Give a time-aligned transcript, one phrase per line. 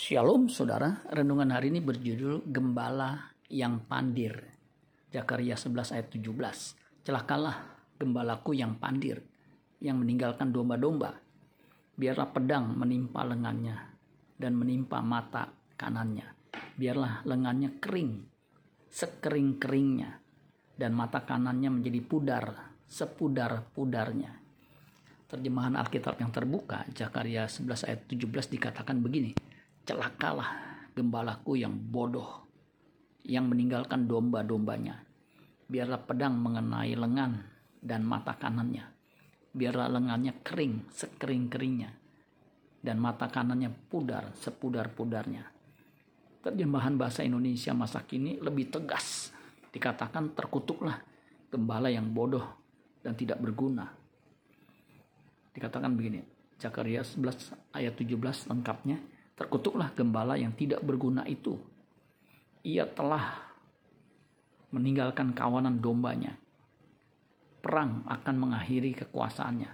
[0.00, 4.32] Shalom saudara, renungan hari ini berjudul Gembala yang Pandir.
[5.12, 7.04] Zakaria 11 ayat 17.
[7.04, 7.60] Celakalah
[8.00, 9.20] gembalaku yang pandir,
[9.76, 11.20] yang meninggalkan domba-domba.
[12.00, 13.76] Biarlah pedang menimpa lengannya
[14.40, 16.32] dan menimpa mata kanannya.
[16.80, 18.24] Biarlah lengannya kering,
[18.88, 20.16] sekering-keringnya,
[20.80, 24.32] dan mata kanannya menjadi pudar, sepudar-pudarnya.
[25.28, 29.59] Terjemahan Alkitab yang terbuka, Zakaria 11 ayat 17 dikatakan begini
[29.90, 30.54] celakalah
[30.94, 32.46] gembalaku yang bodoh
[33.26, 35.02] yang meninggalkan domba-dombanya.
[35.66, 37.42] Biarlah pedang mengenai lengan
[37.82, 38.86] dan mata kanannya.
[39.50, 41.90] Biarlah lengannya kering sekering-keringnya
[42.86, 45.42] dan mata kanannya pudar sepudar-pudarnya.
[46.40, 49.34] Terjemahan bahasa Indonesia masa kini lebih tegas.
[49.74, 51.02] Dikatakan terkutuklah
[51.50, 52.46] gembala yang bodoh
[53.02, 53.90] dan tidak berguna.
[55.50, 56.22] Dikatakan begini,
[56.62, 61.56] Zakaria 11 ayat 17 lengkapnya Terkutuklah gembala yang tidak berguna itu.
[62.60, 63.40] Ia telah
[64.68, 66.36] meninggalkan kawanan dombanya.
[67.64, 69.72] Perang akan mengakhiri kekuasaannya.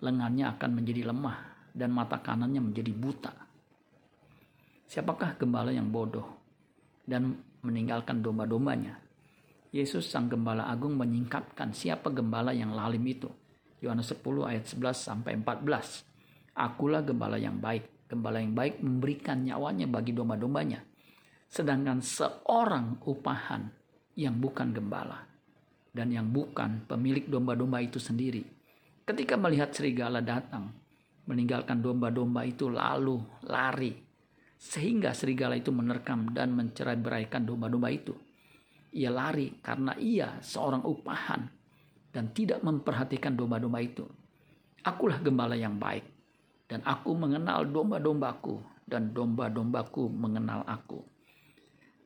[0.00, 1.36] Lengannya akan menjadi lemah
[1.76, 3.32] dan mata kanannya menjadi buta.
[4.88, 6.40] Siapakah gembala yang bodoh
[7.04, 9.04] dan meninggalkan domba-dombanya?
[9.68, 13.28] Yesus sang gembala agung menyingkapkan siapa gembala yang lalim itu.
[13.84, 16.56] Yohanes 10 ayat 11 sampai 14.
[16.56, 20.84] Akulah gembala yang baik Gembala yang baik memberikan nyawanya bagi domba-dombanya.
[21.48, 23.64] Sedangkan seorang upahan
[24.20, 25.24] yang bukan gembala
[25.94, 28.44] dan yang bukan pemilik domba-domba itu sendiri.
[29.04, 30.68] Ketika melihat serigala datang,
[31.24, 33.92] meninggalkan domba-domba itu lalu lari.
[34.54, 38.16] Sehingga serigala itu menerkam dan mencerai beraikan domba-domba itu.
[38.94, 41.42] Ia lari karena ia seorang upahan
[42.14, 44.06] dan tidak memperhatikan domba-domba itu.
[44.84, 46.13] Akulah gembala yang baik
[46.74, 50.98] dan aku mengenal domba-dombaku dan domba-dombaku mengenal aku.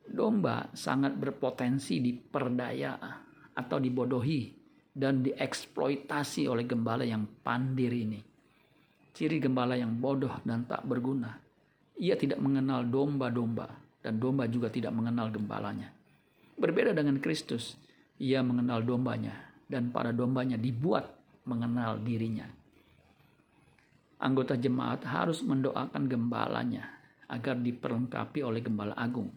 [0.05, 2.93] Domba sangat berpotensi diperdaya
[3.57, 4.53] atau dibodohi
[4.93, 8.21] dan dieksploitasi oleh gembala yang pandir ini.
[9.09, 11.33] Ciri gembala yang bodoh dan tak berguna.
[11.97, 13.73] Ia tidak mengenal domba-domba
[14.05, 15.89] dan domba juga tidak mengenal gembalanya.
[16.61, 17.73] Berbeda dengan Kristus,
[18.21, 19.33] ia mengenal dombanya
[19.65, 21.09] dan para dombanya dibuat
[21.49, 22.58] mengenal dirinya
[24.19, 26.99] anggota jemaat harus mendoakan gembalanya
[27.31, 29.31] agar diperlengkapi oleh gembala agung.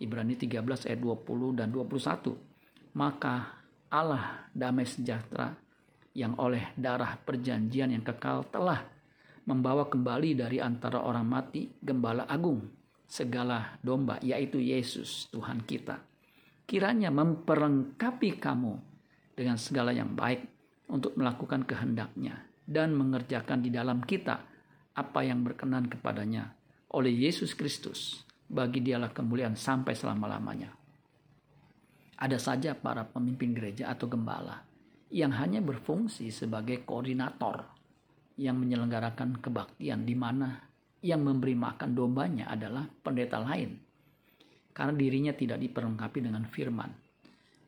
[0.00, 2.96] Ibrani 13 ayat 20 dan 21.
[2.96, 3.34] Maka
[3.92, 5.56] Allah damai sejahtera
[6.16, 8.82] yang oleh darah perjanjian yang kekal telah
[9.46, 12.60] membawa kembali dari antara orang mati gembala agung
[13.06, 16.02] segala domba yaitu Yesus Tuhan kita.
[16.66, 18.74] Kiranya memperlengkapi kamu
[19.34, 20.46] dengan segala yang baik
[20.90, 24.46] untuk melakukan kehendaknya dan mengerjakan di dalam kita
[24.94, 26.54] apa yang berkenan kepadanya
[26.94, 28.22] oleh Yesus Kristus.
[28.50, 30.74] Bagi dialah kemuliaan sampai selama-lamanya.
[32.18, 34.58] Ada saja para pemimpin gereja atau gembala
[35.14, 37.62] yang hanya berfungsi sebagai koordinator
[38.34, 40.66] yang menyelenggarakan kebaktian di mana
[40.98, 43.78] yang memberi makan dombanya adalah pendeta lain.
[44.74, 46.90] Karena dirinya tidak diperlengkapi dengan firman.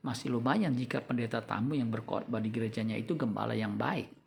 [0.03, 4.22] Masih lumayan jika pendeta tamu yang berkhotbah di gerejanya itu gembala yang baik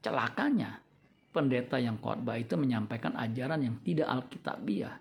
[0.00, 0.80] Celakanya,
[1.28, 4.96] pendeta yang khotbah itu menyampaikan ajaran yang tidak alkitabiah.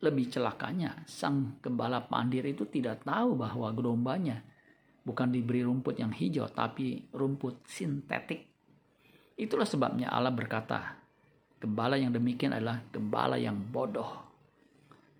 [0.00, 4.40] Lebih celakanya, sang gembala pandir itu tidak tahu bahwa gerombanya
[5.04, 8.48] bukan diberi rumput yang hijau, tapi rumput sintetik.
[9.36, 10.96] Itulah sebabnya Allah berkata,
[11.60, 14.24] gembala yang demikian adalah gembala yang bodoh.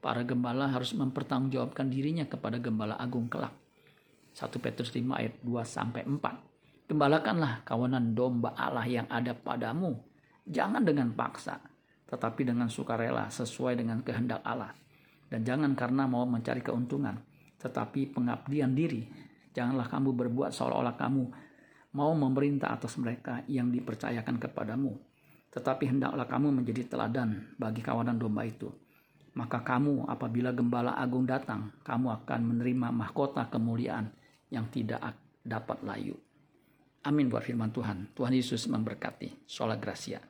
[0.01, 3.53] Para gembala harus mempertanggungjawabkan dirinya kepada gembala agung kelak.
[4.33, 6.50] 1 Petrus 5 ayat 2 sampai 4.
[6.91, 9.95] Gembalakanlah kawanan domba Allah yang ada padamu.
[10.43, 11.63] Jangan dengan paksa,
[12.11, 14.75] tetapi dengan sukarela sesuai dengan kehendak Allah.
[15.31, 17.15] Dan jangan karena mau mencari keuntungan,
[17.63, 19.07] tetapi pengabdian diri.
[19.55, 21.25] Janganlah kamu berbuat seolah-olah kamu
[21.95, 24.99] mau memerintah atas mereka yang dipercayakan kepadamu.
[25.55, 28.67] Tetapi hendaklah kamu menjadi teladan bagi kawanan domba itu.
[29.39, 34.11] Maka kamu apabila gembala agung datang, kamu akan menerima mahkota kemuliaan
[34.51, 35.15] yang tidak
[35.47, 36.19] dapat layu.
[37.01, 38.13] Amin buat firman Tuhan.
[38.13, 39.49] Tuhan Yesus memberkati.
[39.49, 40.21] Sholat Gracia.